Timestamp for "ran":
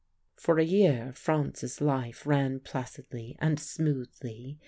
2.25-2.61